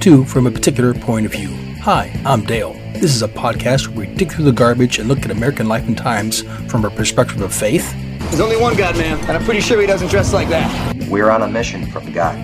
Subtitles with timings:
[0.00, 1.50] Welcome to From a Particular Point of View.
[1.82, 2.72] Hi, I'm Dale.
[2.94, 5.86] This is a podcast where we dig through the garbage and look at American life
[5.86, 6.40] and times
[6.70, 7.92] from a perspective of faith,
[8.30, 10.96] There's only one God, man, and I'm pretty sure he doesn't dress like that.
[11.10, 12.38] We're on a mission from God.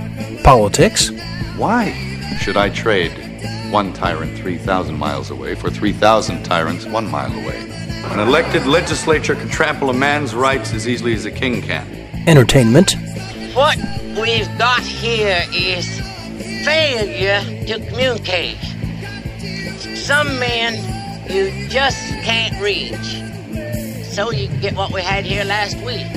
[0.44, 1.08] politics,
[1.56, 1.92] Why
[2.38, 3.12] should I trade
[3.70, 7.70] one tyrant 3,000 miles away for 3,000 tyrants one mile away?
[8.10, 11.86] An elected legislature can trample a man's rights as easily as a king can.
[12.28, 12.96] entertainment,
[13.54, 13.78] What
[14.20, 16.02] we've got here is
[16.66, 18.58] failure to communicate.
[19.94, 20.74] Some men
[21.30, 23.22] you just can't reach.
[24.12, 26.10] So you get what we had here last week,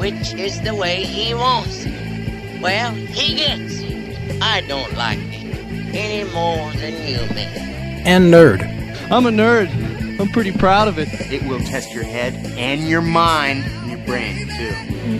[0.00, 2.62] which is the way he wants it.
[2.62, 4.40] Well, he gets it.
[4.42, 8.06] I don't like it any more than you, man.
[8.06, 8.62] and nerd.
[9.10, 9.68] I'm a nerd.
[10.18, 11.08] I'm pretty proud of it.
[11.30, 14.72] It will test your head and your mind and your brain, too.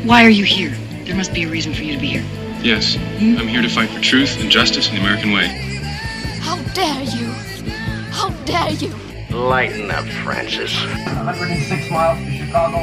[0.08, 0.74] Why are you here?
[1.04, 2.41] There must be a reason for you to be here.
[2.62, 5.48] Yes, I'm here to fight for truth and justice in the American way.
[6.38, 7.26] How dare you?
[8.12, 8.94] How dare you?
[9.36, 10.72] Lighten up, Francis.
[10.84, 12.78] 106 miles to Chicago.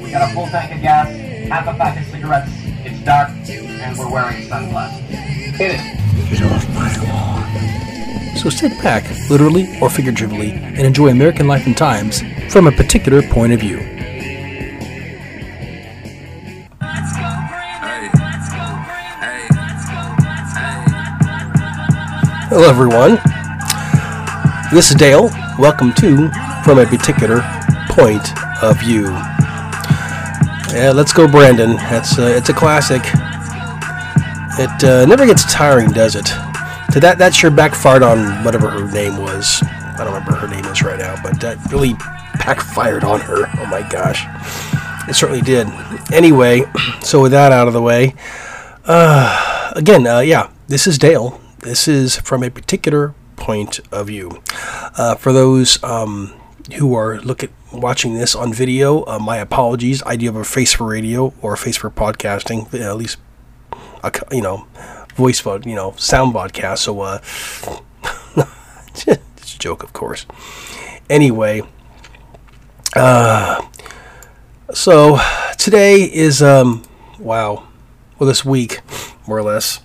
[0.00, 1.08] We got a full tank of gas,
[1.48, 2.52] half a pack of cigarettes.
[2.84, 5.00] It's dark, and we're wearing sunglasses.
[5.10, 6.30] Hit it.
[6.30, 8.36] Get off my lawn.
[8.36, 13.22] So sit back, literally or figuratively, and enjoy American life and times from a particular
[13.22, 13.95] point of view.
[22.58, 23.18] Hello, everyone.
[24.72, 25.28] This is Dale.
[25.58, 26.30] Welcome to
[26.64, 27.42] From a Particular
[27.90, 28.32] Point
[28.62, 29.08] of View.
[30.72, 31.76] Yeah, let's go, Brandon.
[31.76, 33.02] That's uh, it's a classic.
[34.58, 36.24] It uh, never gets tiring, does it?
[36.92, 39.62] To that, that sure backfired on whatever her name was.
[39.62, 41.92] I don't remember her name is right now, but that really
[42.38, 43.50] backfired on her.
[43.60, 44.24] Oh my gosh,
[45.06, 45.68] it certainly did.
[46.10, 46.62] Anyway,
[47.02, 48.14] so with that out of the way,
[48.86, 51.38] uh, again, uh, yeah, this is Dale.
[51.66, 54.40] This is from a particular point of view.
[54.96, 56.32] Uh, for those um,
[56.76, 60.00] who are look at watching this on video, uh, my apologies.
[60.06, 63.18] I do have a face for radio or a face for podcasting, at least
[64.04, 64.68] a, you know,
[65.16, 66.78] voice you know, sound podcast.
[66.78, 67.18] So, uh,
[69.08, 70.24] it's a joke, of course.
[71.10, 71.62] Anyway,
[72.94, 73.66] uh,
[74.72, 75.18] so
[75.58, 76.84] today is um,
[77.18, 77.66] wow,
[78.20, 78.82] well, this week,
[79.26, 79.80] more or less,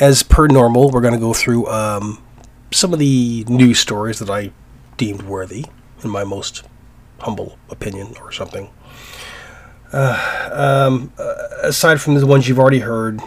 [0.00, 2.22] as per normal, we're going to go through um,
[2.72, 4.50] some of the news stories that I
[4.96, 5.66] deemed worthy,
[6.02, 6.64] in my most
[7.18, 8.70] humble opinion, or something.
[9.92, 13.20] Uh, um, uh, aside from the ones you've already heard,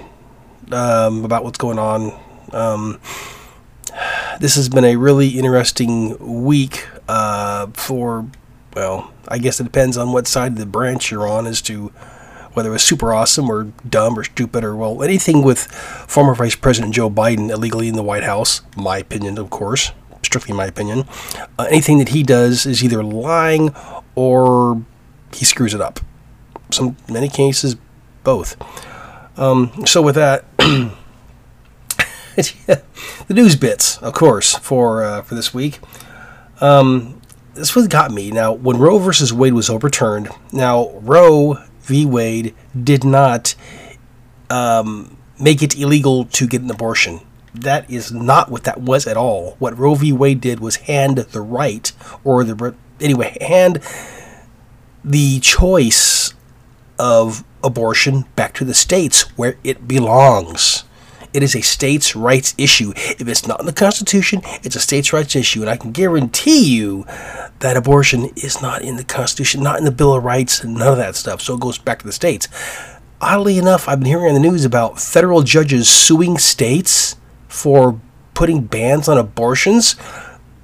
[0.72, 2.19] um, about what's going on.
[2.51, 3.00] Um,
[4.39, 8.25] this has been a really interesting week uh, for,
[8.75, 11.91] well, I guess it depends on what side of the branch you're on as to
[12.53, 15.59] whether it was super awesome or dumb or stupid or, well, anything with
[16.08, 19.91] former Vice President Joe Biden illegally in the White House, my opinion, of course,
[20.24, 21.06] strictly my opinion.
[21.58, 23.74] Uh, anything that he does is either lying
[24.16, 24.84] or
[25.34, 26.00] he screws it up.
[26.72, 27.75] Some many cases,
[28.24, 28.56] both.
[29.38, 30.94] Um, so with that, the
[33.30, 35.80] news bits, of course, for uh, for this week.
[36.62, 37.22] Um,
[37.53, 38.31] this what got me.
[38.31, 42.05] Now, when Roe versus Wade was overturned, now Roe v.
[42.05, 43.55] Wade did not
[44.49, 47.21] um, make it illegal to get an abortion.
[47.53, 49.55] That is not what that was at all.
[49.59, 50.11] What Roe v.
[50.11, 51.91] Wade did was hand the right,
[52.23, 53.79] or the anyway, hand
[55.03, 56.33] the choice
[56.97, 60.82] of abortion back to the states where it belongs.
[61.33, 62.94] It is a states' rights issue.
[62.95, 65.61] If it's not in the Constitution, it's a states' rights issue.
[65.61, 67.05] And I can guarantee you
[67.59, 70.97] that abortion is not in the Constitution, not in the Bill of Rights, none of
[70.97, 71.41] that stuff.
[71.41, 72.47] So it goes back to the states.
[73.19, 77.15] Oddly enough, I've been hearing in the news about federal judges suing states
[77.47, 78.00] for
[78.33, 79.95] putting bans on abortions.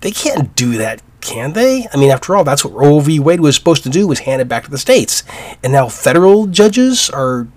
[0.01, 1.88] They can't do that, can they?
[1.94, 3.19] I mean, after all, that's what Roe v.
[3.19, 5.24] Wade was supposed to do, was hand it back to the states.
[5.63, 7.48] And now federal judges are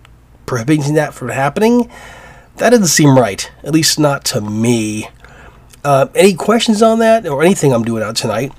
[0.47, 1.91] prohibiting that from happening?
[2.57, 5.09] That doesn't seem right, at least not to me.
[5.85, 8.53] Uh, any questions on that or anything I'm doing out tonight?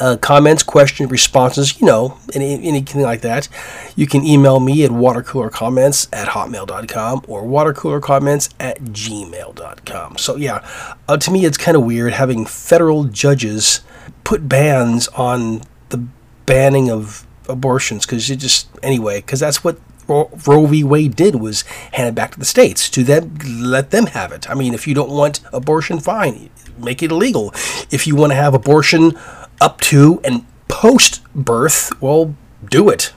[0.00, 3.48] Uh, comments, questions, responses, you know, any, anything like that,
[3.94, 10.18] you can email me at watercoolercomments at hotmail.com or watercoolercomments at gmail.com.
[10.18, 10.66] So, yeah,
[11.08, 13.82] uh, to me, it's kind of weird having federal judges
[14.24, 16.04] put bans on the
[16.44, 20.84] banning of abortions because you just, anyway, because that's what Roe v.
[20.84, 21.62] Wade did was
[21.92, 24.48] hand it back to the states to them let them have it.
[24.48, 27.52] I mean, if you don't want abortion, fine, make it illegal.
[27.90, 29.18] If you want to have abortion
[29.60, 32.34] up to and post birth, well,
[32.68, 33.12] do it.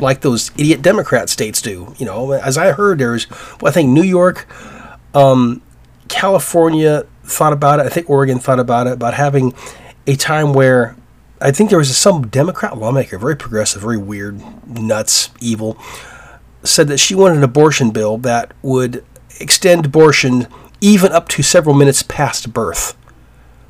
[0.00, 1.94] Like those idiot Democrat states do.
[1.98, 3.28] You know, as I heard, there's,
[3.60, 4.46] well, I think New York,
[5.14, 5.60] um,
[6.08, 7.86] California thought about it.
[7.86, 9.54] I think Oregon thought about it about having
[10.06, 10.96] a time where
[11.40, 15.78] I think there was some Democrat lawmaker, very progressive, very weird, nuts, evil,
[16.62, 19.04] said that she wanted an abortion bill that would
[19.40, 20.46] extend abortion
[20.80, 22.96] even up to several minutes past birth.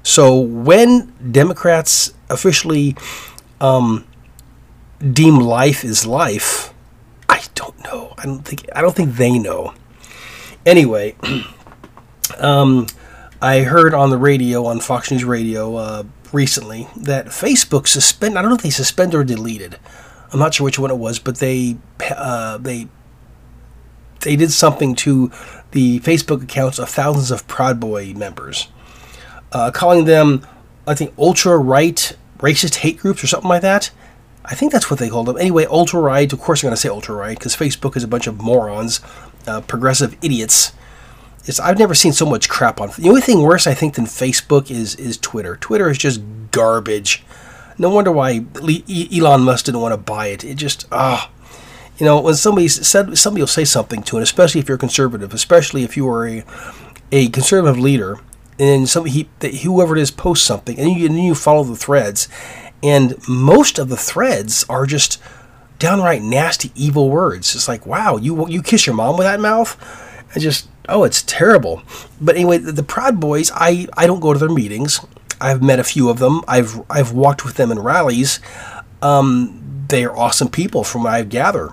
[0.02, 2.96] So when Democrats officially
[3.60, 4.06] um,
[5.12, 6.72] deem life is life,
[7.28, 8.14] I don't know.
[8.16, 9.74] I don't think I don't think they know.
[10.64, 11.14] Anyway,
[12.38, 12.86] um,
[13.40, 18.38] I heard on the radio on Fox News Radio uh, recently that Facebook suspend.
[18.38, 19.78] I don't know if they suspended or deleted.
[20.32, 21.76] I'm not sure which one it was, but they
[22.10, 22.88] uh, they
[24.20, 25.30] they did something to
[25.70, 28.68] the Facebook accounts of thousands of Proud Boy members,
[29.52, 30.46] uh, calling them,
[30.86, 33.90] I think, ultra right racist hate groups or something like that.
[34.44, 35.36] I think that's what they called them.
[35.36, 36.32] Anyway, ultra right.
[36.32, 39.00] Of course, I'm going to say ultra right because Facebook is a bunch of morons,
[39.46, 40.72] uh, progressive idiots.
[41.44, 42.90] It's, I've never seen so much crap on.
[42.96, 45.56] The only thing worse, I think, than Facebook is is Twitter.
[45.56, 46.20] Twitter is just
[46.50, 47.24] garbage.
[47.78, 50.44] No wonder why Elon Musk didn't want to buy it.
[50.44, 51.30] It just ah.
[51.98, 55.34] You know, when somebody said somebody will say something to it, especially if you're conservative,
[55.34, 56.44] especially if you are a,
[57.10, 58.20] a conservative leader,
[58.58, 62.28] and somebody he, whoever it is posts something, and you, and you follow the threads,
[62.82, 65.20] and most of the threads are just
[65.80, 67.54] downright nasty, evil words.
[67.56, 69.76] It's like, wow, you you kiss your mom with that mouth?
[70.34, 71.82] and just, oh, it's terrible.
[72.20, 75.00] But anyway, the, the Proud Boys, I I don't go to their meetings.
[75.40, 76.42] I've met a few of them.
[76.48, 78.40] I've I've walked with them in rallies.
[79.02, 81.72] Um, they are awesome people, from what I gather.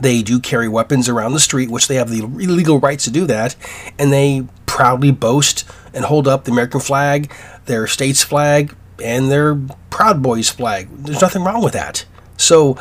[0.00, 3.26] They do carry weapons around the street, which they have the legal rights to do
[3.26, 3.56] that,
[3.98, 7.32] and they proudly boast and hold up the American flag,
[7.66, 9.54] their state's flag, and their
[9.90, 10.88] Proud Boys flag.
[10.90, 12.06] There's nothing wrong with that.
[12.38, 12.78] So,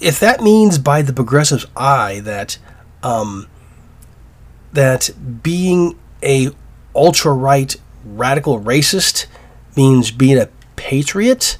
[0.00, 2.58] if that means by the progressive's eye that
[3.02, 3.48] um,
[4.72, 5.10] that
[5.42, 6.50] being a
[6.94, 9.26] ultra right radical racist
[9.76, 11.58] means being a patriot,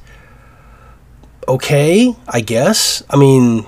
[1.49, 3.03] okay, I guess.
[3.11, 3.67] I mean,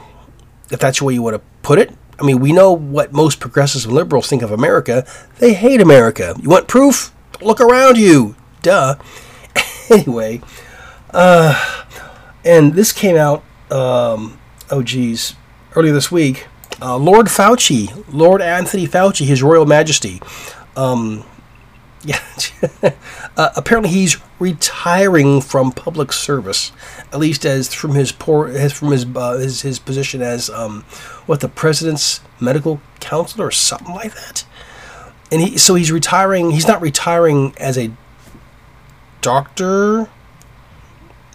[0.70, 1.92] if that's the way you want to put it.
[2.18, 5.06] I mean, we know what most progressives and liberals think of America.
[5.38, 6.34] They hate America.
[6.40, 7.14] You want proof?
[7.42, 8.36] Look around you.
[8.62, 8.96] Duh.
[9.90, 10.40] anyway,
[11.10, 11.84] uh,
[12.44, 14.38] and this came out, um,
[14.70, 15.34] oh geez,
[15.74, 16.46] earlier this week.
[16.80, 20.20] Uh, Lord Fauci, Lord Anthony Fauci, His Royal Majesty,
[20.76, 21.24] um,
[22.06, 22.20] yeah,
[23.36, 26.70] uh, apparently he's retiring from public service,
[27.12, 30.84] at least as from his poor, as from his uh, his, his position as um,
[31.26, 34.44] what the president's medical counselor or something like that.
[35.32, 36.52] And he so he's retiring.
[36.52, 37.90] He's not retiring as a
[39.20, 40.08] doctor,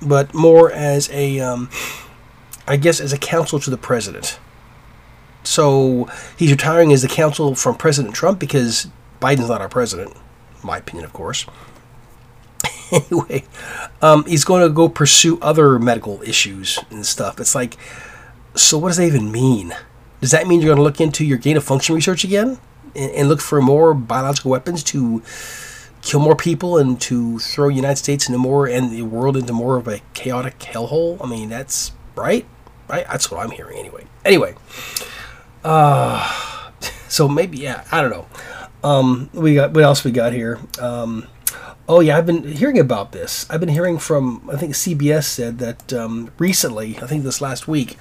[0.02, 1.70] but more as a, um,
[2.66, 4.40] I guess, as a counsel to the president.
[5.44, 8.88] So he's retiring as the counsel from President Trump because
[9.20, 10.16] Biden's not our president
[10.64, 11.46] my opinion, of course.
[12.92, 13.44] anyway,
[14.02, 17.40] um, he's going to go pursue other medical issues and stuff.
[17.40, 17.78] It's like,
[18.56, 19.76] so what does that even mean?
[20.20, 22.60] Does that mean you're going to look into your gain of function research again
[22.96, 25.24] and, and look for more biological weapons to
[26.02, 29.54] kill more people and to throw the United States into more and the world into
[29.54, 31.18] more of a chaotic hellhole?
[31.24, 32.46] I mean, that's right.
[32.88, 33.06] Right?
[33.08, 34.06] That's what I'm hearing anyway.
[34.26, 34.56] Anyway,
[35.64, 36.72] uh,
[37.08, 38.28] so maybe yeah, I don't know.
[38.84, 40.60] Um, we got what else we got here?
[40.80, 41.28] Um,
[41.88, 43.46] oh yeah, I've been hearing about this.
[43.50, 46.98] I've been hearing from I think CBS said that um, recently.
[46.98, 47.98] I think this last week.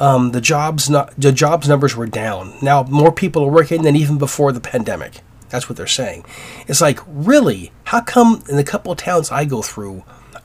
[0.00, 2.54] Um, the jobs not, the jobs numbers were down.
[2.60, 5.20] Now more people are working than even before the pandemic.
[5.50, 6.24] That's what they're saying.
[6.66, 10.02] It's like really, how come in the couple of towns I go through,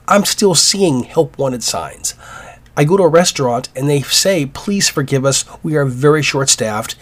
[0.08, 2.14] I'm still seeing help wanted signs.
[2.78, 5.46] I go to a restaurant and they say, "Please forgive us.
[5.64, 6.96] We are very short staffed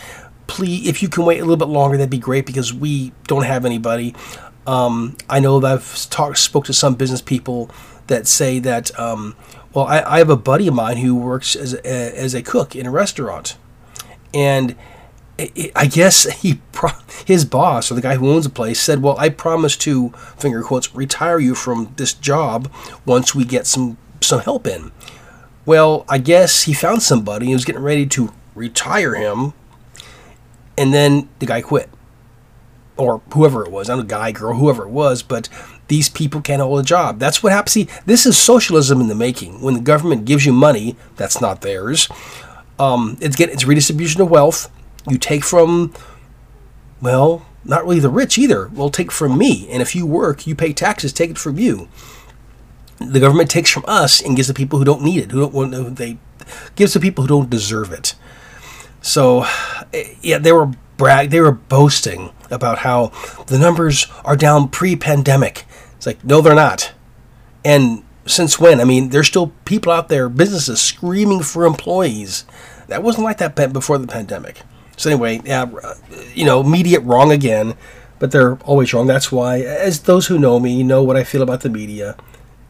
[0.47, 3.43] please, if you can wait a little bit longer, that'd be great because we don't
[3.43, 4.15] have anybody.
[4.65, 7.69] Um, I know that I've talked, spoke to some business people
[8.07, 9.35] that say that, um,
[9.73, 12.75] well, I, I, have a buddy of mine who works as a, as a cook
[12.75, 13.57] in a restaurant,
[14.33, 14.75] and
[15.75, 16.61] I guess he
[17.25, 20.63] his boss or the guy who owns the place said, "Well, I promise to finger
[20.63, 22.71] quotes retire you from this job
[23.05, 24.91] once we get some some help in."
[25.65, 29.53] Well, I guess he found somebody who was getting ready to retire him
[30.77, 31.89] and then the guy quit.
[32.97, 35.49] Or whoever it was, I don't know, guy, girl, whoever it was, but
[35.87, 37.19] these people can't hold a job.
[37.19, 37.73] That's what happens.
[37.73, 39.61] See, this is socialism in the making.
[39.61, 42.09] When the government gives you money that's not theirs,
[42.79, 44.71] um, it's get it's redistribution of wealth.
[45.07, 45.93] You take from,
[47.01, 48.67] well, not really the rich either.
[48.67, 51.13] Well, take from me, and if you work, you pay taxes.
[51.13, 51.87] Take it from you.
[52.99, 55.53] The government takes from us and gives the people who don't need it, who don't
[55.53, 56.17] want, they
[56.75, 58.15] gives the people who don't deserve it.
[59.07, 59.45] So,
[59.93, 61.29] eh, yeah, they were brag.
[61.29, 63.13] They were boasting about how
[63.47, 65.65] the numbers are down pre-pandemic.
[65.95, 66.91] It's like no, they're not.
[67.63, 68.81] And since when?
[68.81, 72.43] I mean, there's still people out there, businesses screaming for employees.
[72.87, 74.61] That wasn't like that before the pandemic.
[74.97, 75.69] So anyway, yeah,
[76.33, 77.75] you know, media wrong again,
[78.19, 79.07] but they're always wrong.
[79.07, 82.17] That's why, as those who know me know what I feel about the media,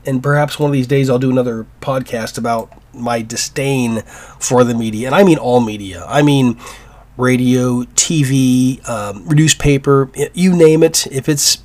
[0.08, 4.02] and perhaps one of these days I'll do another podcast about my disdain
[4.40, 6.06] for the media, and I mean all media.
[6.08, 6.58] I mean
[7.18, 11.06] radio, TV, um, newspaper, you name it.
[11.08, 11.60] If it's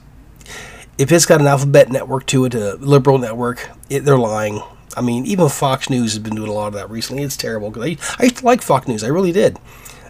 [0.99, 4.63] if it's got an alphabet network to it, a liberal network, it, they're lying.
[4.95, 7.23] I mean, even Fox News has been doing a lot of that recently.
[7.23, 9.03] It's terrible because I, I used to like Fox News.
[9.03, 9.59] I really did.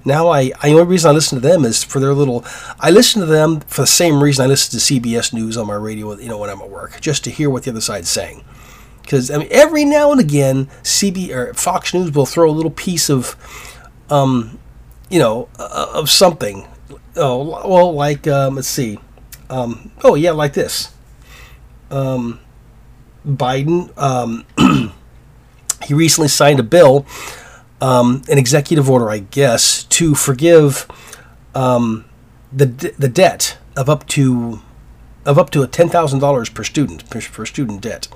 [0.05, 2.45] Now I, I the only reason I listen to them is for their little.
[2.81, 5.75] I listen to them for the same reason I listen to CBS News on my
[5.75, 6.17] radio.
[6.19, 8.45] You know when I'm at work, just to hear what the other side's saying.
[9.03, 12.71] Because I mean, every now and again, CB or Fox News will throw a little
[12.71, 13.37] piece of,
[14.11, 14.59] um,
[15.11, 16.67] you know, uh, of something.
[17.17, 18.99] Oh well, like um, let's see.
[19.51, 20.95] Um, oh yeah, like this.
[21.91, 22.41] Um,
[23.27, 24.45] Biden, um,
[25.85, 27.07] he recently signed a bill,
[27.83, 30.87] um, an executive order, I guess, to forgive
[31.55, 32.05] um,
[32.53, 34.61] the the debt of up to
[35.27, 38.07] of up to a ten thousand dollars per student per, per student debt.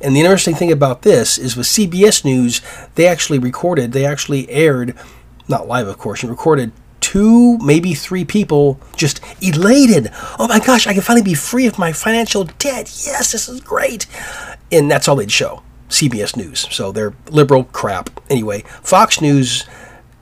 [0.00, 2.60] And the interesting thing about this is with CBS News,
[2.96, 4.98] they actually recorded, they actually aired,
[5.48, 10.10] not live, of course, you recorded two, maybe three people just elated.
[10.38, 12.92] Oh my gosh, I can finally be free of my financial debt.
[13.06, 14.06] Yes, this is great.
[14.72, 15.62] And that's all they'd show.
[15.94, 16.66] CBS News.
[16.70, 18.10] So they're liberal crap.
[18.28, 19.64] Anyway, Fox News,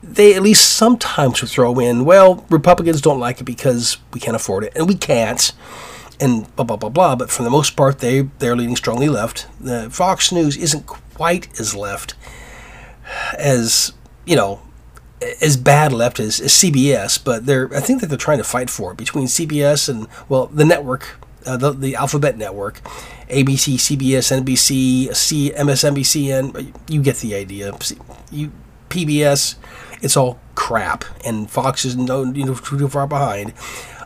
[0.01, 4.35] they at least sometimes would throw in, well, Republicans don't like it because we can't
[4.35, 4.73] afford it.
[4.75, 5.51] And we can't.
[6.19, 7.15] And blah, blah, blah, blah.
[7.15, 9.47] But for the most part, they, they're leaning strongly left.
[9.59, 12.13] The Fox News isn't quite as left
[13.37, 13.93] as,
[14.25, 14.61] you know,
[15.41, 18.69] as bad left as, as CBS, but they're I think that they're trying to fight
[18.69, 21.15] for it between CBS and well the network,
[21.45, 22.81] uh, the the Alphabet network,
[23.29, 27.77] ABC, CBS, NBC, C, MSNBC, and you get the idea.
[28.31, 28.51] You
[28.89, 29.55] PBS,
[30.01, 33.53] it's all crap, and Fox is no you know too far behind.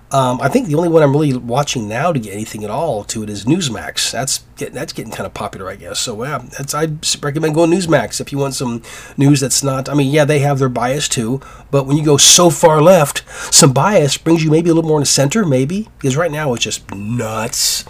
[0.09, 3.03] Um, I think the only one I'm really watching now to get anything at all
[3.05, 4.11] to it is Newsmax.
[4.11, 5.99] That's getting that's getting kind of popular, I guess.
[5.99, 6.87] So yeah, that's I
[7.21, 8.83] recommend going Newsmax if you want some
[9.17, 9.89] news that's not.
[9.89, 13.23] I mean, yeah, they have their bias too, but when you go so far left,
[13.53, 16.53] some bias brings you maybe a little more in the center, maybe because right now
[16.53, 17.83] it's just nuts.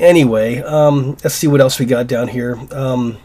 [0.00, 2.58] Anyway, um, let's see what else we got down here.
[2.72, 3.18] Um,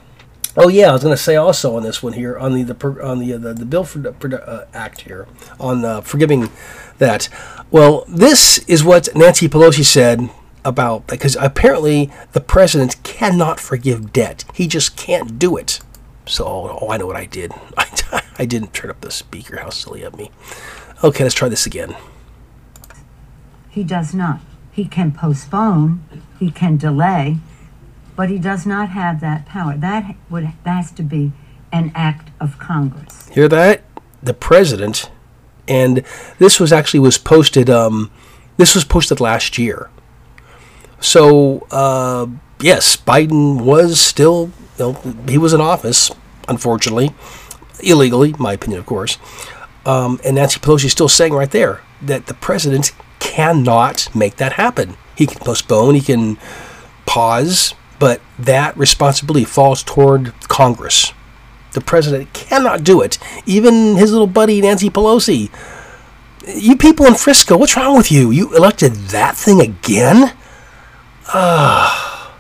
[0.58, 3.02] Oh yeah, I was going to say also on this one here on the the
[3.02, 5.26] on the uh, the, the bill for the uh, act here
[5.62, 6.50] on uh, forgiving
[7.02, 7.28] that.
[7.70, 10.30] Well, this is what Nancy Pelosi said
[10.64, 14.46] about because apparently the president cannot forgive debt.
[14.54, 15.82] He just can't do it.
[16.26, 16.46] So,
[16.82, 17.52] oh, I know what I did.
[17.78, 19.60] I, I didn't turn up the speaker.
[19.60, 20.32] How silly of me.
[21.04, 21.96] Okay, let's try this again.
[23.70, 24.40] He does not.
[24.72, 26.04] He can postpone.
[26.40, 27.38] He can delay
[28.16, 29.76] but he does not have that power.
[29.76, 31.32] That would that has to be
[31.72, 33.28] an act of Congress.
[33.30, 33.82] Hear that?
[34.22, 35.10] The president,
[35.72, 36.04] and
[36.38, 37.70] this was actually was posted.
[37.70, 38.12] Um,
[38.58, 39.90] this was posted last year.
[41.00, 42.28] So uh,
[42.60, 44.52] yes, Biden was still.
[44.78, 46.10] You know, he was in office,
[46.48, 47.14] unfortunately,
[47.84, 49.18] illegally, my opinion, of course.
[49.86, 54.54] Um, and Nancy Pelosi is still saying right there that the president cannot make that
[54.54, 54.98] happen.
[55.16, 55.96] He can postpone.
[55.96, 56.38] He can
[57.06, 61.14] pause but that responsibility falls toward Congress.
[61.72, 63.18] The president cannot do it.
[63.46, 65.50] Even his little buddy, Nancy Pelosi.
[66.48, 68.32] You people in Frisco, what's wrong with you?
[68.32, 70.34] You elected that thing again?
[71.34, 72.32] Uh,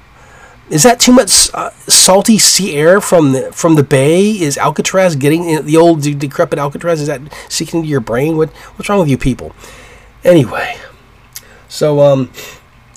[0.69, 4.31] is that too much uh, salty sea air from the from the bay?
[4.31, 7.00] Is Alcatraz getting the old decrepit Alcatraz?
[7.00, 8.38] Is that seeking into your brain?
[8.38, 9.53] What what's wrong with you people?
[10.23, 10.77] Anyway,
[11.67, 12.31] so um,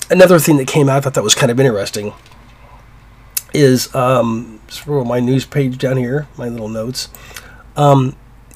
[0.09, 2.13] another thing that came out, I thought that was kind of interesting
[3.55, 7.09] is um, my news page down here, my little notes.
[7.75, 8.15] Um,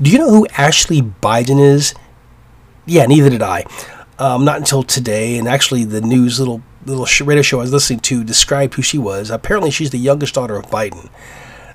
[0.00, 1.94] do you know who Ashley Biden is?
[2.84, 3.64] Yeah, neither did I.
[4.18, 8.00] Um, not until today, and actually, the news little little radio show I was listening
[8.00, 9.30] to described who she was.
[9.30, 11.10] Apparently, she's the youngest daughter of Biden.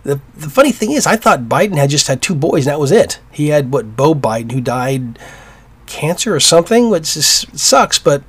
[0.03, 2.79] The, the funny thing is, I thought Biden had just had two boys, and that
[2.79, 3.19] was it.
[3.31, 5.19] He had what Beau Biden, who died
[5.85, 8.23] cancer or something, which sucks, but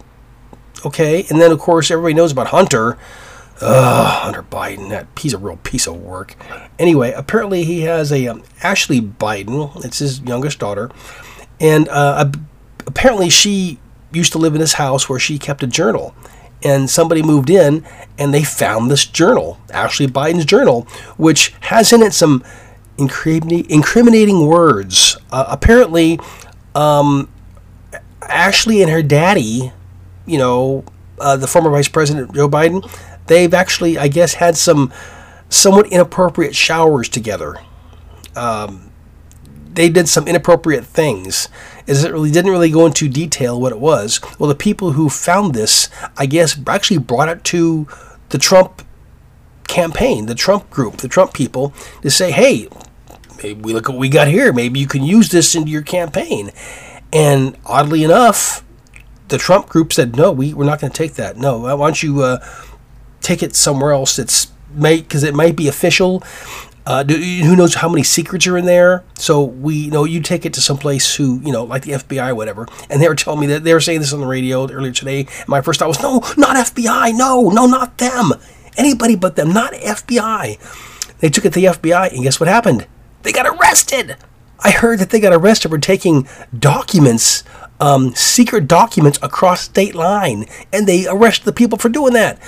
[0.84, 1.24] okay.
[1.30, 2.98] And then, of course, everybody knows about Hunter,
[3.62, 6.34] Ugh, Hunter Biden, that he's a real piece of work.
[6.78, 9.84] Anyway, apparently he has a um, Ashley Biden.
[9.84, 10.90] It's his youngest daughter,
[11.60, 12.30] and uh,
[12.86, 13.78] apparently she
[14.12, 16.14] used to live in this house where she kept a journal.
[16.64, 17.84] And somebody moved in,
[18.18, 20.82] and they found this journal, Ashley Biden's journal,
[21.16, 22.44] which has in it some
[22.98, 25.16] incriminating words.
[25.30, 26.20] Uh, apparently,
[26.74, 27.28] Um,
[28.22, 29.72] Ashley and her daddy,
[30.24, 30.84] you know,
[31.20, 32.80] uh, the former Vice President Joe Biden,
[33.26, 34.92] they've actually, I guess, had some
[35.48, 37.56] somewhat inappropriate showers together.
[38.34, 38.90] Um,
[39.74, 41.48] they did some inappropriate things.
[41.86, 44.20] Is it really didn't really go into detail what it was.
[44.38, 47.88] Well, the people who found this, I guess, actually brought it to
[48.28, 48.82] the Trump
[49.66, 52.68] campaign, the Trump group, the Trump people, to say, "Hey,
[53.42, 54.52] maybe we look what we got here.
[54.52, 56.50] Maybe you can use this into your campaign."
[57.12, 58.64] And oddly enough,
[59.28, 61.36] the Trump group said, "No, we we're not going to take that.
[61.36, 62.38] No, why don't you uh,
[63.22, 66.22] take it somewhere else that's may because it might be official."
[66.84, 69.04] Uh, who knows how many secrets are in there?
[69.14, 72.34] So we you know you take it to someplace who you know like the FBI
[72.34, 74.92] whatever, and they were telling me that they were saying this on the radio earlier
[74.92, 75.26] today.
[75.46, 78.32] My first thought was no, not FBI, no, no, not them,
[78.76, 80.58] anybody but them, not FBI.
[81.20, 82.88] They took it to the FBI, and guess what happened?
[83.22, 84.16] They got arrested.
[84.64, 86.26] I heard that they got arrested for taking
[86.56, 87.44] documents,
[87.80, 92.40] um, secret documents across state line, and they arrested the people for doing that.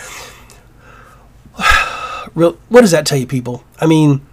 [2.35, 3.65] Real, what does that tell you, people?
[3.81, 4.25] I mean,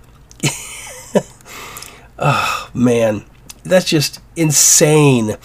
[2.20, 3.26] oh man,
[3.64, 5.36] that's just insane.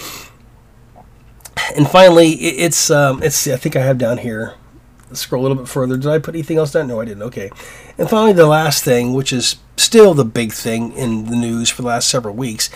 [1.76, 4.54] And finally, it's um, it's I think I have down here.
[5.08, 5.96] Let's scroll a little bit further.
[5.96, 6.88] Did I put anything else down?
[6.88, 7.22] No, I didn't.
[7.24, 7.50] Okay.
[7.96, 11.82] And finally, the last thing, which is still the big thing in the news for
[11.82, 12.70] the last several weeks,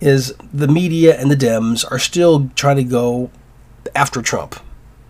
[0.00, 3.30] is the media and the Dems are still trying to go
[3.94, 4.56] after Trump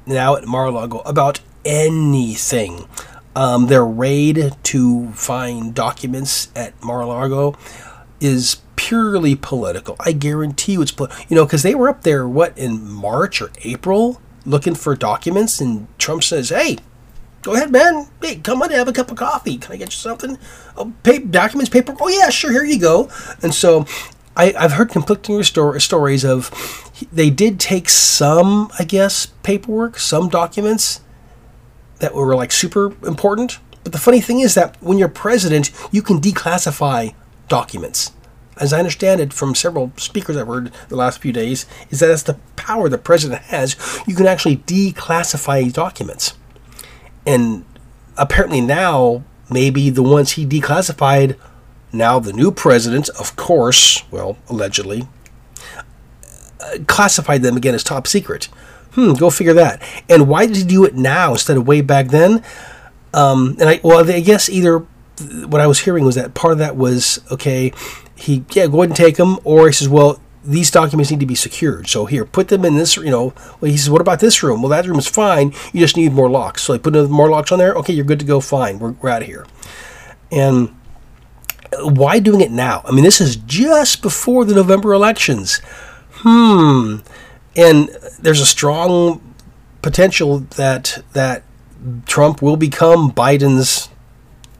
[0.07, 2.87] now at Mar-a-Lago about anything.
[3.35, 7.57] Um, their raid to find documents at Mar-a-Lago
[8.21, 9.97] is purely political.
[10.01, 11.25] I guarantee you it's political.
[11.29, 15.61] You know, because they were up there, what, in March or April looking for documents,
[15.61, 16.79] and Trump says, hey,
[17.43, 18.09] go ahead, man.
[18.21, 19.57] Hey, come on, have a cup of coffee.
[19.57, 20.39] Can I get you something?
[20.77, 20.93] Oh,
[21.31, 21.95] documents, paper.
[22.01, 23.11] Oh, yeah, sure, here you go.
[23.43, 23.87] And so
[24.37, 26.51] I, have heard conflicting restor- stories of
[27.13, 31.01] they did take some, I guess, paperwork, some documents
[32.03, 33.61] that were like super important.
[33.85, 37.15] But the funny thing is that when you're president, you can declassify
[37.49, 38.11] documents.
[38.59, 42.09] As I understand it from several speakers I've heard the last few days, is that
[42.09, 43.77] that's the power the president has.
[44.07, 46.35] You can actually declassify documents.
[47.25, 47.65] And
[48.19, 51.37] apparently now, maybe the ones he declassified,
[51.93, 55.07] now the new president, of course, well, allegedly,
[56.61, 58.49] uh, classified them again as top secret.
[58.95, 59.83] Hmm, go figure that.
[60.09, 62.43] And why did he do it now instead of way back then?
[63.15, 64.81] Um, and I, well, I guess either
[65.47, 67.73] what I was hearing was that part of that was okay.
[68.17, 71.27] He yeah, go ahead and take them, or he says, well, these documents need to
[71.27, 71.89] be secured.
[71.89, 72.97] So here, put them in this.
[72.97, 74.63] You know, well, he says, what about this room?
[74.63, 75.53] Well, that room is fine.
[75.73, 76.63] You just need more locks.
[76.63, 77.75] So I put more locks on there.
[77.75, 78.41] Okay, you're good to go.
[78.41, 79.47] Fine, we're, we're out of here.
[80.31, 80.75] And
[81.81, 82.83] why doing it now?
[82.85, 85.61] I mean, this is just before the November elections.
[86.17, 86.99] Hmm.
[87.57, 87.89] And
[88.21, 89.35] there's a strong
[89.83, 91.43] potential that that
[92.07, 93.89] Trump will become Biden's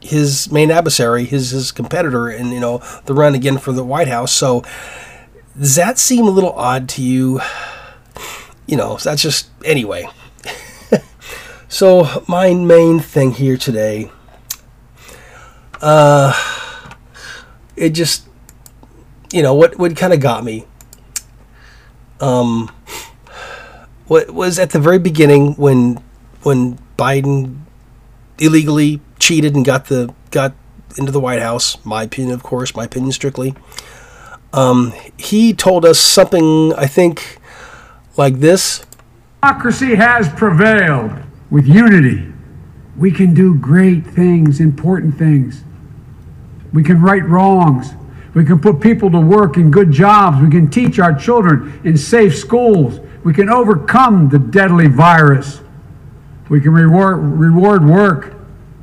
[0.03, 4.07] his main adversary, his his competitor, and you know the run again for the White
[4.09, 4.31] House.
[4.31, 4.63] So
[5.57, 7.41] does that seem a little odd to you?
[8.67, 10.07] You know, that's just anyway.
[11.67, 14.11] so my main thing here today,
[15.81, 16.33] uh,
[17.75, 18.27] it just
[19.31, 20.65] you know what what kind of got me.
[22.19, 22.71] Um,
[24.07, 26.03] was at the very beginning when
[26.43, 27.59] when Biden
[28.37, 30.53] illegally cheated and got the got
[30.97, 31.83] into the White House.
[31.85, 33.55] My opinion, of course, my opinion strictly.
[34.51, 37.39] Um, he told us something I think
[38.17, 38.85] like this.
[39.41, 41.11] Democracy has prevailed
[41.49, 42.31] with unity.
[42.97, 45.63] We can do great things, important things.
[46.71, 47.93] We can right wrongs.
[48.33, 50.41] We can put people to work in good jobs.
[50.41, 52.99] We can teach our children in safe schools.
[53.23, 55.61] We can overcome the deadly virus.
[56.49, 58.35] We can reward, reward work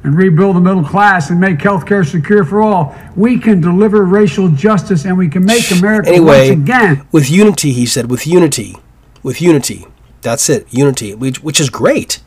[0.02, 2.96] and rebuild the middle class and make health care secure for all.
[3.16, 7.06] We can deliver racial justice and we can make America anyway, once again.
[7.12, 8.76] With unity, he said, with unity.
[9.22, 9.86] With unity.
[10.22, 12.20] That's it, unity, which, which is great.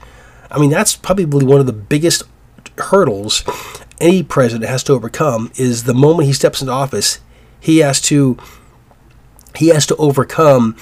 [0.52, 2.23] I mean, that's probably one of the biggest
[2.78, 3.43] hurdles
[3.99, 7.19] any president has to overcome is the moment he steps into office,
[7.60, 8.38] he has to
[9.56, 10.76] he has to overcome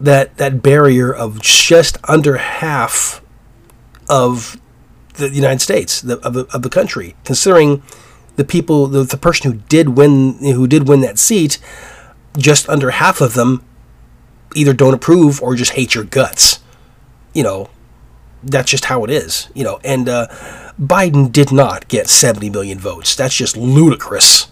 [0.00, 3.22] that that barrier of just under half
[4.08, 4.60] of
[5.14, 7.82] the United States the, of, the, of the country, considering
[8.36, 11.58] the people the, the person who did win who did win that seat,
[12.36, 13.64] just under half of them
[14.54, 16.60] either don't approve or just hate your guts.
[17.34, 17.70] You know,
[18.42, 19.48] that's just how it is.
[19.54, 20.28] You know, and uh,
[20.80, 23.14] Biden did not get 70 million votes.
[23.14, 24.48] That's just ludicrous.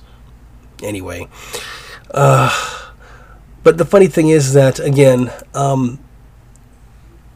[0.83, 1.27] Anyway,
[2.13, 2.88] uh,
[3.69, 5.99] But the funny thing is that again, um,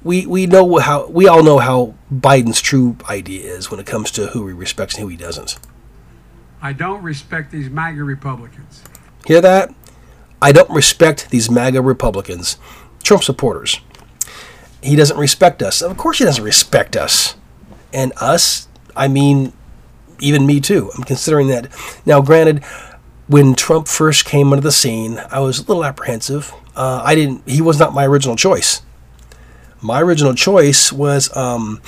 [0.03, 4.11] we we know how we all know how Biden's true idea is when it comes
[4.12, 5.59] to who he respects and who he doesn't.
[6.62, 8.83] I don't respect these MAGA Republicans.
[9.27, 9.75] Hear that?
[10.40, 12.57] I don't respect these MAGA Republicans,
[13.03, 13.81] Trump supporters.
[14.83, 15.83] He doesn't respect us.
[15.83, 17.37] Of course, he doesn't respect us.
[17.92, 19.53] And us, I mean,
[20.18, 20.92] even me too.
[20.97, 21.68] I'm considering that.
[22.07, 22.64] Now, granted,
[23.33, 26.53] when Trump first came onto the scene, I was a little apprehensive.
[26.77, 27.49] Uh, I didn't.
[27.49, 28.83] He was not my original choice.
[29.81, 31.81] My original choice was, um,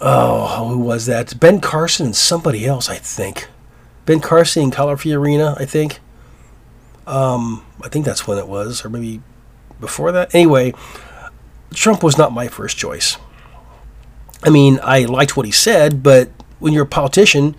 [0.00, 1.38] oh, who was that?
[1.38, 3.48] Ben Carson and somebody else, I think.
[4.06, 6.00] Ben Carson and Carly Fiorina, I think.
[7.06, 9.22] Um, I think that's when it was, or maybe
[9.80, 10.34] before that.
[10.34, 10.74] Anyway,
[11.72, 13.18] Trump was not my first choice.
[14.42, 17.54] I mean, I liked what he said, but when you're a politician,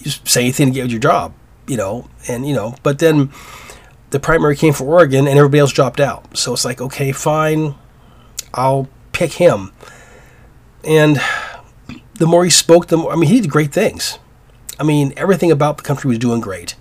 [0.00, 1.34] you say anything to get your job,
[1.66, 2.76] you know, and you know.
[2.82, 3.30] But then
[4.10, 6.36] the primary came for Oregon, and everybody else dropped out.
[6.36, 7.74] So it's like, okay, fine,
[8.54, 9.72] I'll pick him.
[10.84, 11.20] And
[12.14, 14.18] the more he spoke, the more I mean, he did great things.
[14.78, 16.74] I mean, everything about the country was doing great.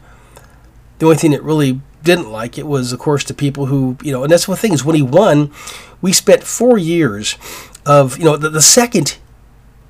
[0.99, 4.11] The only thing that really didn't like it was, of course, the people who, you
[4.11, 5.51] know, and that's one thing is when he won,
[6.01, 7.37] we spent four years
[7.85, 9.17] of, you know, the, the second,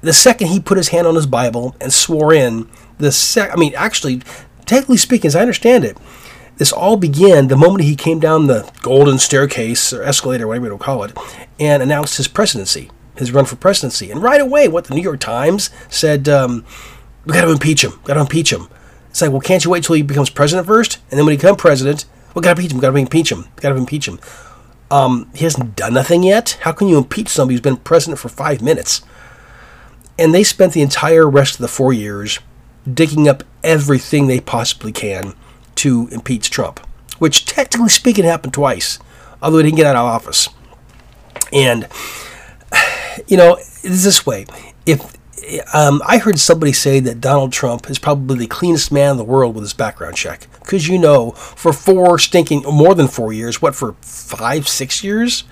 [0.02, 3.56] the second he put his hand on his Bible and swore in, the sec, I
[3.56, 4.22] mean, actually,
[4.72, 5.98] technically speaking, as I understand it,
[6.56, 10.72] this all began the moment he came down the golden staircase or escalator, whatever you
[10.72, 11.18] want to call it,
[11.60, 14.10] and announced his presidency, his run for presidency.
[14.10, 16.64] And right away, what the New York Times said, um,
[17.26, 18.70] we got to impeach him, got to impeach him.
[19.10, 21.00] It's like, well, can't you wait till he becomes president first?
[21.10, 23.48] And then when he becomes president, we got to impeach him, got to impeach him,
[23.58, 24.20] got to impeach him.
[24.90, 26.58] Um, he hasn't done nothing yet.
[26.62, 29.02] How can you impeach somebody who's been president for five minutes?
[30.18, 32.40] And they spent the entire rest of the four years
[32.92, 35.34] digging up everything they possibly can
[35.76, 36.80] to impeach Trump,
[37.20, 39.00] which technically speaking happened twice,
[39.42, 40.50] although he didn't get out of office.
[41.54, 41.88] And,
[43.28, 44.46] you know, it's this way.
[44.86, 45.18] If
[45.74, 49.24] um, I heard somebody say that Donald Trump is probably the cleanest man in the
[49.24, 50.48] world with his background check.
[50.60, 55.44] Because you know, for four stinking, more than four years, what, for five, six years,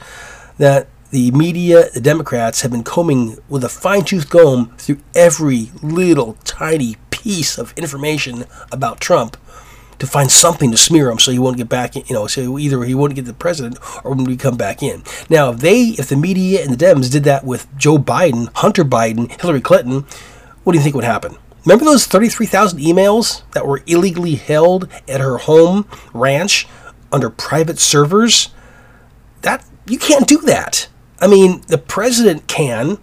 [0.57, 5.71] that the media, the Democrats, have been combing with a fine tooth comb through every
[5.81, 6.97] little tiny
[7.29, 9.37] piece of information about Trump
[9.99, 12.57] to find something to smear him so he won't get back in, you know, so
[12.57, 15.03] either he won't get the president or when we come back in.
[15.29, 18.83] Now, if they, if the media and the Dems did that with Joe Biden, Hunter
[18.83, 20.07] Biden, Hillary Clinton,
[20.63, 21.35] what do you think would happen?
[21.65, 26.67] Remember those 33,000 emails that were illegally held at her home ranch
[27.11, 28.49] under private servers?
[29.43, 30.87] That, you can't do that.
[31.21, 32.97] I mean, the president can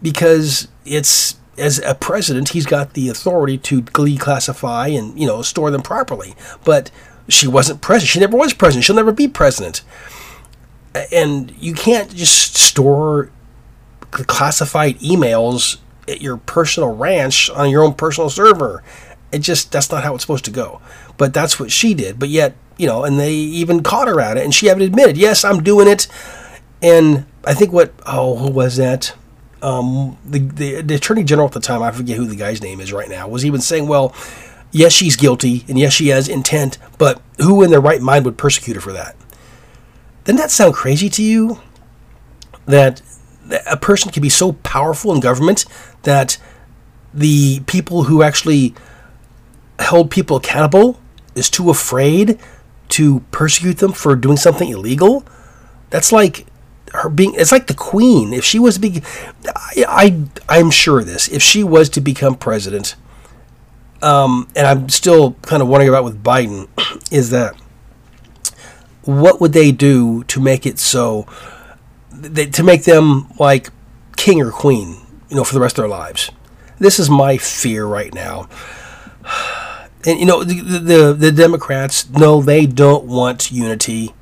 [0.00, 5.70] because it's as a president, he's got the authority to declassify and you know store
[5.70, 6.34] them properly.
[6.64, 6.90] But
[7.28, 8.10] she wasn't president.
[8.10, 8.84] She never was president.
[8.84, 9.82] She'll never be president.
[11.12, 13.30] And you can't just store
[14.10, 18.82] classified emails at your personal ranch on your own personal server.
[19.30, 20.80] It just that's not how it's supposed to go.
[21.18, 22.18] But that's what she did.
[22.18, 25.16] But yet, you know, and they even caught her at it, and she haven't admitted,
[25.16, 26.06] yes, I'm doing it.
[26.80, 29.14] And I think what oh who was that?
[29.62, 32.80] Um, the, the, the attorney general at the time, I forget who the guy's name
[32.80, 34.14] is right now, was even saying, well,
[34.70, 38.38] yes, she's guilty and yes, she has intent, but who in their right mind would
[38.38, 39.16] persecute her for that?
[40.24, 41.60] Doesn't that sound crazy to you?
[42.66, 43.00] That
[43.66, 45.64] a person can be so powerful in government
[46.02, 46.36] that
[47.14, 48.74] the people who actually
[49.78, 51.00] held people accountable
[51.34, 52.38] is too afraid
[52.90, 55.24] to persecute them for doing something illegal?
[55.90, 56.46] That's like
[56.92, 58.32] her being it's like the queen.
[58.32, 59.02] If she was to be
[59.46, 61.28] I, I am sure this.
[61.28, 62.96] If she was to become president
[64.02, 66.68] um, and I'm still kind of wondering about with Biden
[67.12, 67.56] is that
[69.02, 71.26] what would they do to make it so
[72.12, 73.70] they, to make them like
[74.16, 74.96] king or queen
[75.28, 76.30] you know for the rest of their lives?
[76.78, 78.48] This is my fear right now.
[80.06, 84.14] And you know the, the the Democrats no they don't want unity.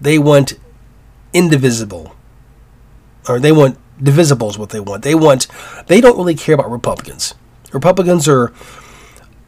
[0.00, 0.54] They want
[1.32, 2.13] indivisible,
[3.28, 5.02] or they want divisible is what they want.
[5.02, 5.46] They want
[5.86, 7.34] they don't really care about Republicans.
[7.72, 8.52] Republicans are,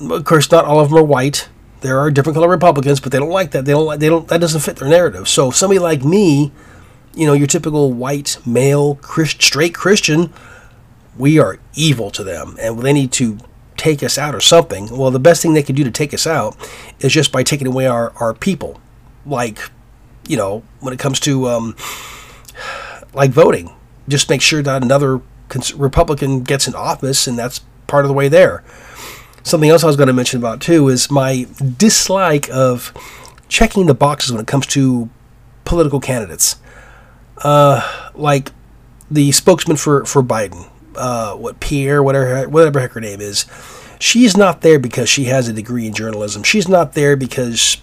[0.00, 1.48] of course, not all of them are white.
[1.80, 3.64] There are different color Republicans, but they don't like that.
[3.64, 5.28] They don't like they don't that doesn't fit their narrative.
[5.28, 6.52] So somebody like me,
[7.14, 10.32] you know, your typical white male Christ, straight Christian,
[11.16, 13.38] we are evil to them, and they need to
[13.76, 14.88] take us out or something.
[14.96, 16.56] Well, the best thing they can do to take us out
[17.00, 18.80] is just by taking away our, our people,
[19.24, 19.70] like
[20.26, 21.76] you know, when it comes to um,
[23.16, 23.74] like voting,
[24.09, 28.14] just make sure that another cons- Republican gets in office, and that's part of the
[28.14, 28.62] way there.
[29.42, 31.46] Something else I was going to mention about too is my
[31.79, 32.92] dislike of
[33.48, 35.09] checking the boxes when it comes to
[35.64, 36.57] political candidates,
[37.38, 38.52] uh, like
[39.11, 43.46] the spokesman for for Biden, uh, what Pierre, whatever whatever heck her name is.
[43.98, 46.42] She's not there because she has a degree in journalism.
[46.42, 47.79] She's not there because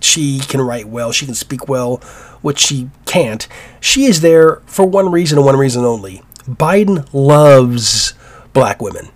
[0.00, 2.00] she can write well, she can speak well,
[2.42, 3.46] which she can't.
[3.80, 6.22] She is there for one reason and one reason only.
[6.48, 8.14] Biden loves
[8.52, 9.08] black women.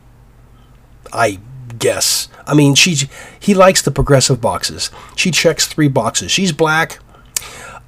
[1.13, 1.41] I
[1.79, 2.29] guess.
[2.47, 3.09] I mean, she
[3.39, 4.91] he likes the progressive boxes.
[5.17, 6.31] She checks three boxes.
[6.31, 6.99] She's black,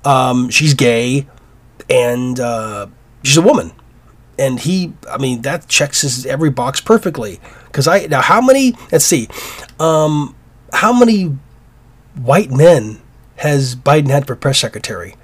[0.04, 1.26] um, she's gay,
[1.90, 2.86] and uh,
[3.22, 3.72] she's a woman.
[4.38, 7.40] And he, I mean, that checks his every box perfectly.
[7.66, 8.74] Because I now, how many?
[8.92, 9.28] Let's see,
[9.80, 10.34] um,
[10.72, 11.36] how many
[12.14, 13.00] white men
[13.36, 15.14] has Biden had for press secretary?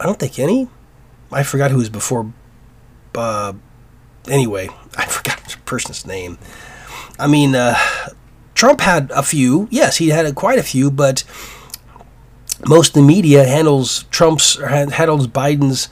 [0.00, 0.68] I don't think any.
[1.30, 2.32] I forgot who was before.
[3.14, 3.54] Uh,
[4.28, 6.38] anyway, I forgot the person's name.
[7.18, 7.76] I mean, uh,
[8.54, 9.68] Trump had a few.
[9.70, 11.24] Yes, he had quite a few, but
[12.66, 15.88] most of the media handles Trump's handles Biden's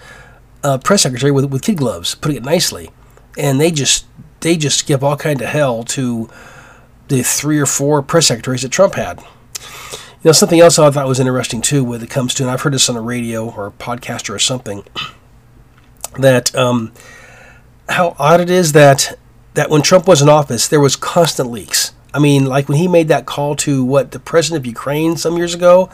[0.65, 2.91] uh, press secretary with with kid gloves, putting it nicely,
[3.39, 4.07] and they just
[4.41, 6.29] they just give all kind of hell to
[7.09, 9.23] the three or four press secretaries that Trump had.
[10.27, 12.75] Know, something else I thought was interesting too when it comes to, and I've heard
[12.75, 14.83] this on a radio or a podcaster or something,
[16.19, 16.93] that um,
[17.89, 19.17] how odd it is that
[19.55, 21.95] that when Trump was in office, there was constant leaks.
[22.13, 25.37] I mean, like when he made that call to what the president of Ukraine some
[25.37, 25.91] years ago,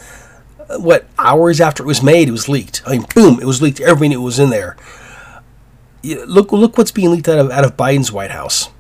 [0.59, 2.83] uh, what hours after it was made, it was leaked.
[2.87, 3.81] I mean, boom, it was leaked.
[3.81, 4.77] Everything that was in there
[6.03, 8.71] look look what's being leaked out of out of Biden's White House.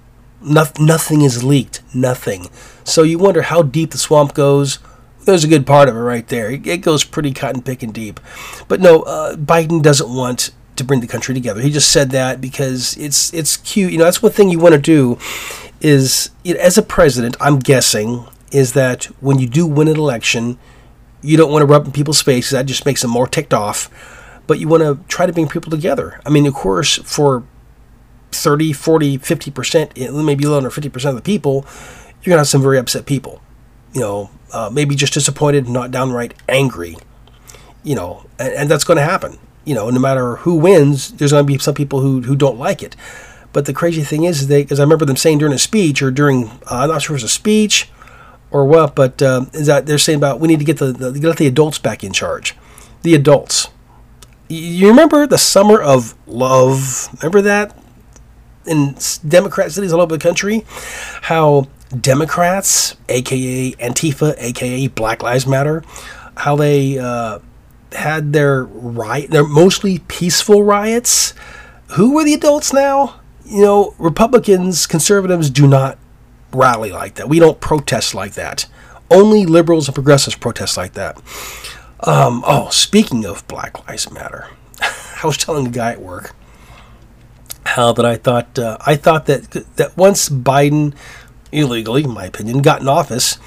[0.40, 1.82] No, nothing is leaked.
[1.94, 2.48] Nothing.
[2.84, 4.78] So you wonder how deep the swamp goes.
[5.24, 6.50] There's a good part of it right there.
[6.50, 8.20] It, goes pretty cotton picking deep.
[8.68, 11.60] But no, uh, Biden doesn't want to bring the country together.
[11.60, 13.92] He just said that because it's it's cute.
[13.92, 15.18] You know, that's one thing you want to do.
[15.80, 19.96] Is you know, as a president, I'm guessing is that when you do win an
[19.96, 20.58] election,
[21.22, 22.50] you don't want to rub in people's faces.
[22.52, 23.90] That just makes them more ticked off
[24.46, 26.20] but you want to try to bring people together.
[26.26, 27.44] I mean, of course, for
[28.32, 31.64] 30, 40, 50%, eh, maybe a little under 50% of the people,
[32.22, 33.40] you're going to have some very upset people.
[33.92, 36.96] You know, uh, maybe just disappointed, not downright angry.
[37.82, 39.38] You know, and, and that's going to happen.
[39.64, 42.58] You know, no matter who wins, there's going to be some people who, who don't
[42.58, 42.96] like it.
[43.52, 46.10] But the crazy thing is, they because I remember them saying during a speech or
[46.10, 47.90] during, uh, I'm not sure it was a speech
[48.50, 51.18] or what, but uh, is that they're saying about we need to get the, the
[51.18, 52.54] get the adults back in charge.
[53.02, 53.68] The adults,
[54.48, 57.08] you remember the summer of love?
[57.20, 57.76] Remember that
[58.66, 60.64] in Democrat cities all over the country?
[61.22, 61.68] How
[62.00, 65.82] Democrats, aka Antifa, aka Black Lives Matter,
[66.36, 67.38] how they uh,
[67.92, 71.34] had their riot, their mostly peaceful riots.
[71.96, 73.20] Who were the adults now?
[73.44, 75.98] You know, Republicans, conservatives do not
[76.52, 77.28] rally like that.
[77.28, 78.66] We don't protest like that.
[79.10, 81.16] Only liberals and progressives protest like that.
[82.00, 84.48] Um, oh, speaking of Black Lives Matter,
[84.80, 86.34] I was telling a guy at work
[87.64, 90.94] how that I thought uh, I thought that that once Biden
[91.52, 93.38] illegally, in my opinion, got in office,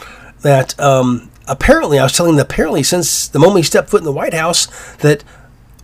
[0.41, 4.05] that um, apparently I was telling that apparently since the moment he stepped foot in
[4.05, 5.23] the White House that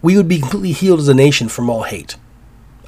[0.02, 2.16] we would be completely healed as a nation from all hate.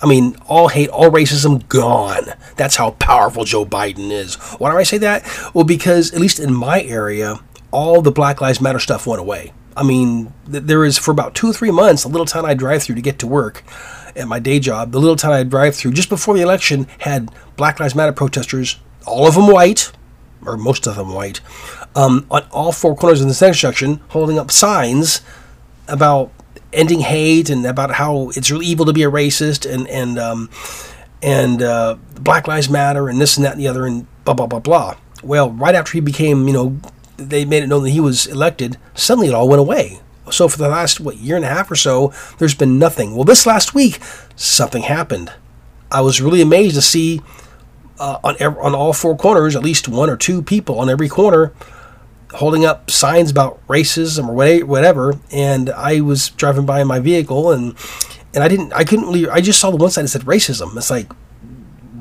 [0.01, 2.33] I mean, all hate, all racism gone.
[2.57, 4.35] That's how powerful Joe Biden is.
[4.35, 5.23] Why do I say that?
[5.53, 7.39] Well, because at least in my area,
[7.71, 9.53] all the Black Lives Matter stuff went away.
[9.77, 12.83] I mean, there is for about two or three months a little town I drive
[12.83, 13.63] through to get to work
[14.15, 14.91] at my day job.
[14.91, 18.79] The little town I drive through just before the election had Black Lives Matter protesters,
[19.05, 19.91] all of them white,
[20.45, 21.41] or most of them white,
[21.95, 25.21] um, on all four corners of the intersection, holding up signs
[25.87, 26.31] about
[26.71, 30.49] ending hate and about how it's really evil to be a racist and and um,
[31.21, 34.47] and uh, Black Lives Matter and this and that and the other and blah blah
[34.47, 34.95] blah blah.
[35.21, 36.77] Well, right after he became, you know,
[37.17, 39.99] they made it known that he was elected, suddenly it all went away.
[40.31, 43.15] So for the last what year and a half or so, there's been nothing.
[43.15, 43.99] Well, this last week,
[44.35, 45.31] something happened.
[45.91, 47.21] I was really amazed to see
[47.99, 51.09] uh, on every, on all four corners at least one or two people on every
[51.09, 51.53] corner
[52.33, 55.19] holding up signs about racism or whatever.
[55.31, 57.75] And I was driving by in my vehicle and
[58.33, 60.75] and I didn't I couldn't really I just saw the one sign that said racism.
[60.75, 61.11] It's like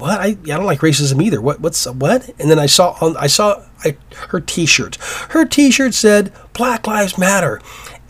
[0.02, 0.20] what?
[0.20, 1.40] I, I don't like racism either.
[1.40, 1.60] What?
[1.60, 2.28] What's what?
[2.40, 3.96] And then I saw on I saw I,
[4.28, 4.96] her T-shirt.
[5.30, 7.60] Her T-shirt said Black Lives Matter,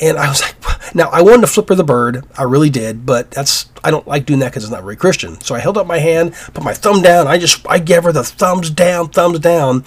[0.02, 2.26] and I was like, now I wanted to flip her the bird.
[2.36, 5.40] I really did, but that's I don't like doing that because it's not very Christian.
[5.40, 7.28] So I held up my hand, put my thumb down.
[7.28, 9.84] I just I gave her the thumbs down, thumbs down,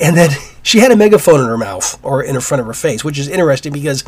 [0.00, 0.30] and then
[0.62, 3.28] she had a megaphone in her mouth or in front of her face, which is
[3.28, 4.04] interesting because.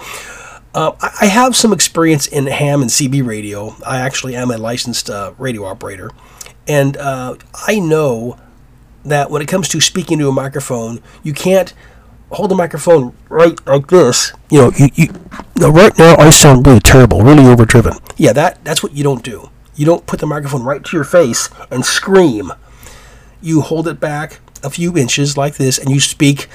[0.73, 3.75] Uh, I have some experience in ham and CB radio.
[3.85, 6.13] I actually am a licensed uh, radio operator.
[6.69, 7.35] And uh,
[7.67, 8.39] I know
[9.05, 11.75] that when it comes to speaking to a microphone, you can't
[12.31, 15.07] hold the microphone right like this, you know, you, you,
[15.57, 17.95] know, right now I sound really terrible, really overdriven.
[18.17, 19.51] Yeah, that that's what you don't do.
[19.75, 22.53] You don't put the microphone right to your face and scream.
[23.41, 26.49] You hold it back a few inches like this, and you speak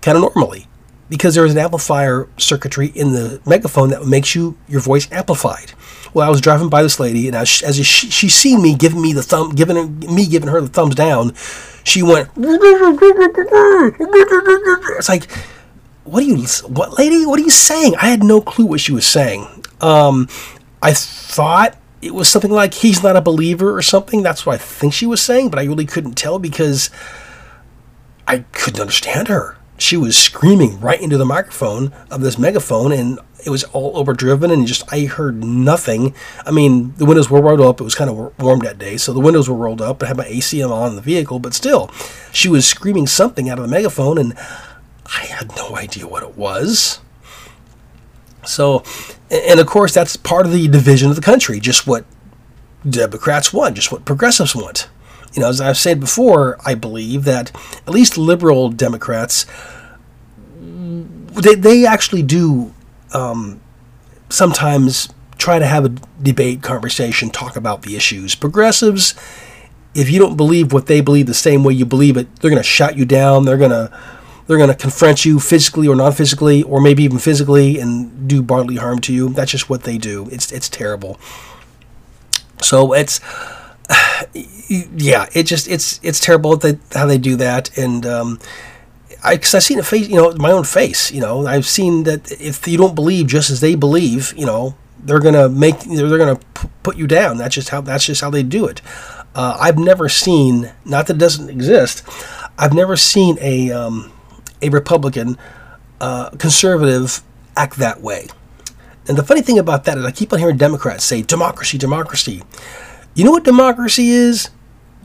[0.00, 0.66] kind of normally
[1.10, 5.72] because there is an amplifier circuitry in the megaphone that makes you your voice amplified.
[6.14, 9.12] Well, I was driving by this lady, and as she, she seen me giving me
[9.12, 11.34] the thumb, giving her, me giving her the thumbs down,
[11.84, 12.30] she went.
[14.98, 15.30] It's like,
[16.04, 17.26] what are you, what lady?
[17.26, 17.96] What are you saying?
[17.96, 19.46] I had no clue what she was saying.
[19.80, 20.28] Um,
[20.82, 24.22] I thought it was something like he's not a believer or something.
[24.22, 26.88] That's what I think she was saying, but I really couldn't tell because
[28.26, 29.56] I couldn't understand her.
[29.80, 34.50] She was screaming right into the microphone of this megaphone, and it was all overdriven,
[34.50, 36.14] and just I heard nothing.
[36.44, 37.80] I mean, the windows were rolled up.
[37.80, 40.02] It was kind of warm that day, so the windows were rolled up.
[40.02, 41.90] I had my AC on in the vehicle, but still,
[42.30, 44.34] she was screaming something out of the megaphone, and
[45.06, 47.00] I had no idea what it was.
[48.44, 48.84] So,
[49.30, 52.04] and of course, that's part of the division of the country, just what
[52.88, 54.88] Democrats want, just what progressives want.
[55.32, 57.52] You know, as I've said before, I believe that
[57.86, 59.46] at least liberal Democrats,
[60.58, 62.74] they, they actually do
[63.12, 63.60] um,
[64.28, 65.88] sometimes try to have a
[66.22, 68.34] debate, conversation, talk about the issues.
[68.34, 69.14] Progressives,
[69.94, 72.62] if you don't believe what they believe the same way you believe it, they're going
[72.62, 73.44] to shut you down.
[73.44, 73.90] They're going to
[74.46, 78.42] they're going to confront you physically or non physically, or maybe even physically, and do
[78.42, 79.28] bodily harm to you.
[79.28, 80.28] That's just what they do.
[80.32, 81.20] It's it's terrible.
[82.60, 83.20] So it's
[84.68, 88.38] yeah, it just it's it's terrible they, how they do that, and um,
[89.22, 91.10] I because I've seen a face, you know, my own face.
[91.12, 94.76] You know, I've seen that if you don't believe just as they believe, you know,
[95.02, 96.40] they're gonna make they're gonna
[96.82, 97.38] put you down.
[97.38, 98.80] That's just how that's just how they do it.
[99.34, 102.02] Uh, I've never seen, not that it doesn't exist,
[102.58, 104.12] I've never seen a um,
[104.62, 105.38] a Republican
[106.00, 107.22] uh, conservative
[107.56, 108.26] act that way.
[109.08, 112.42] And the funny thing about that is, I keep on hearing Democrats say democracy, democracy.
[113.14, 114.50] You know what democracy is?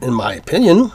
[0.02, 0.92] In my opinion,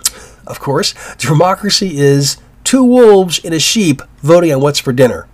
[0.47, 5.27] of course, democracy is two wolves and a sheep voting on what's for dinner.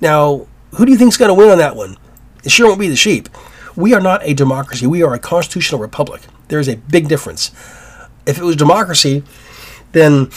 [0.00, 1.96] Now, who do you think's going to win on that one?
[2.44, 3.28] It sure won't be the sheep.
[3.74, 4.86] We are not a democracy.
[4.86, 6.22] We are a constitutional republic.
[6.48, 7.50] There is a big difference.
[8.24, 9.22] If it was democracy,
[9.92, 10.30] then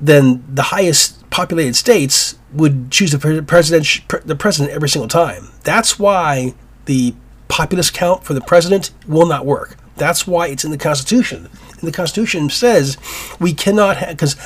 [0.00, 5.48] then the highest populated states would choose the president the president every single time.
[5.64, 6.54] That's why
[6.86, 7.14] the
[7.48, 9.76] populace count for the president will not work.
[9.96, 11.48] That's why it's in the Constitution.
[11.72, 12.96] And the Constitution says
[13.38, 14.36] we cannot have because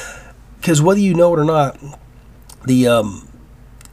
[0.60, 1.78] because whether you know it or not,
[2.64, 3.28] the um,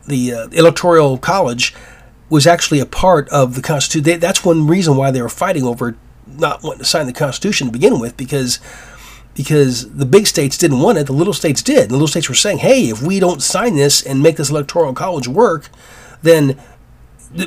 [0.08, 1.76] the uh, electoral college
[2.30, 4.20] was actually a part of the Constitution.
[4.20, 7.74] That's one reason why they were fighting over not wanting to sign the Constitution to
[7.74, 8.60] begin with because
[9.36, 11.90] because the big states didn't want it, the little states did.
[11.90, 14.94] The little states were saying, "Hey, if we don't sign this and make this electoral
[14.94, 15.70] college work,
[16.22, 16.60] then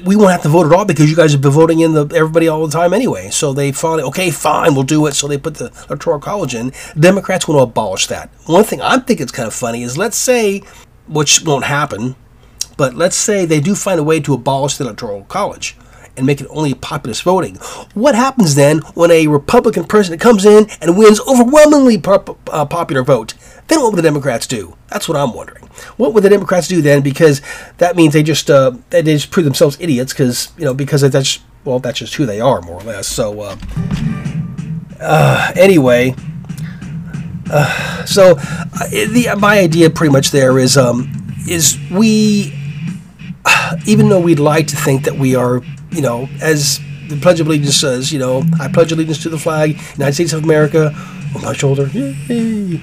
[0.04, 2.06] we won't have to vote at all because you guys have been voting in the
[2.14, 5.14] everybody all the time anyway." So they finally, okay, fine, we'll do it.
[5.14, 6.72] So they put the electoral college in.
[6.98, 8.30] Democrats want to abolish that.
[8.46, 10.62] One thing I'm thinking is kind of funny is let's say,
[11.06, 12.16] which won't happen,
[12.76, 15.76] but let's say they do find a way to abolish the electoral college
[16.16, 17.56] and make it only populist voting.
[17.94, 23.02] What happens then when a Republican president comes in and wins overwhelmingly pop- uh, popular
[23.02, 23.34] vote?
[23.68, 24.76] Then what would the Democrats do?
[24.88, 25.64] That's what I'm wondering.
[25.96, 27.02] What would the Democrats do then?
[27.02, 27.42] Because
[27.78, 31.40] that means they just uh, they just prove themselves idiots because you know because that's
[31.64, 33.08] well that's just who they are more or less.
[33.08, 33.56] So uh,
[35.00, 36.14] uh, anyway.
[37.48, 41.12] Uh, so uh, the my idea pretty much there is um,
[41.48, 42.52] is we
[43.86, 45.62] even though we'd like to think that we are
[45.96, 49.38] you know, as the Pledge of Allegiance says, you know, I pledge allegiance to the
[49.38, 50.92] flag, United States of America,
[51.36, 52.82] on my shoulder, and,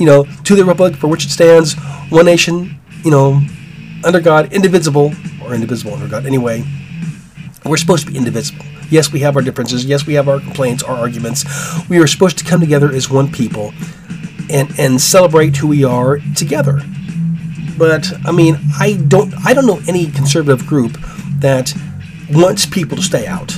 [0.00, 1.74] you know, to the republic for which it stands,
[2.10, 3.40] one nation, you know,
[4.04, 6.26] under God, indivisible, or indivisible under God.
[6.26, 6.64] Anyway,
[7.64, 8.64] we're supposed to be indivisible.
[8.90, 9.84] Yes, we have our differences.
[9.84, 11.44] Yes, we have our complaints, our arguments.
[11.88, 13.72] We are supposed to come together as one people
[14.50, 16.80] and and celebrate who we are together.
[17.78, 20.98] But I mean, I don't I don't know any conservative group
[21.38, 21.74] that
[22.30, 23.52] wants people to stay out.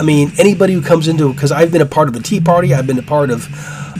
[0.00, 2.72] I mean, anybody who comes into because I've been a part of the Tea Party,
[2.72, 3.46] I've been a part of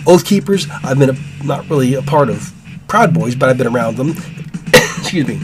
[0.08, 2.54] Oath Keepers, I've been a, not really a part of
[2.88, 4.12] Proud Boys, but I've been around them.
[4.72, 5.38] Excuse me.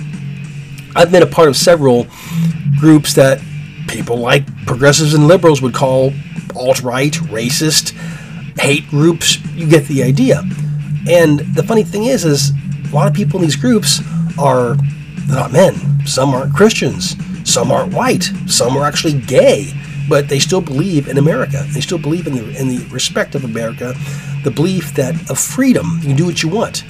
[0.97, 2.07] I've been a part of several
[2.81, 3.39] groups that
[3.87, 6.15] people like progressives and liberals would call
[6.55, 7.91] alt right, racist,
[8.59, 9.39] hate groups.
[9.49, 10.43] You get the idea.
[11.07, 12.53] And the funny thing is, is
[12.91, 14.01] a lot of people in these groups
[14.39, 14.75] are
[15.29, 16.07] not men.
[16.07, 17.15] Some aren't Christians.
[17.45, 18.31] Some aren't white.
[18.47, 19.75] Some are actually gay.
[20.09, 21.65] But they still believe in America.
[21.69, 23.95] They still believe in the in the respect of America,
[24.45, 26.85] the belief that of freedom, you can do what you want.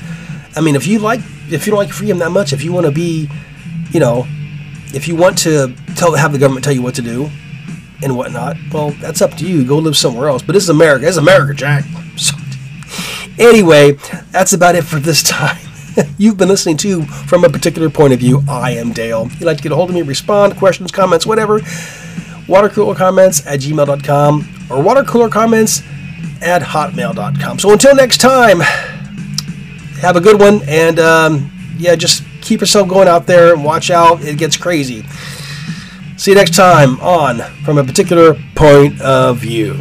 [0.57, 2.87] I mean, if you like, if you don't like freedom that much, if you want
[2.87, 3.29] to be,
[3.91, 4.27] you know,
[4.95, 7.31] if you want to tell have the government tell you what to do
[8.03, 9.64] and whatnot, well, that's up to you.
[9.64, 10.43] Go live somewhere else.
[10.43, 11.05] But this is America.
[11.05, 11.85] This is America, Jack.
[12.17, 12.37] So,
[13.39, 13.93] anyway,
[14.33, 15.59] that's about it for this time.
[16.19, 18.43] You've been listening to From a Particular Point of View.
[18.49, 19.27] I am Dale.
[19.27, 21.61] If you'd like to get a hold of me, respond, questions, comments, whatever,
[22.47, 24.40] watercoolercomments at gmail.com
[24.70, 25.84] or watercoolercomments
[26.42, 27.59] at hotmail.com.
[27.59, 28.61] So until next time,
[30.01, 30.61] have a good one.
[30.68, 34.22] And um, yeah, just keep yourself going out there and watch out.
[34.22, 35.05] It gets crazy.
[36.16, 39.76] See you next time on From a Particular Point of View.